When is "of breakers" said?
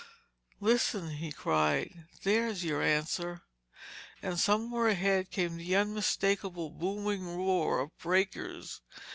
7.81-8.81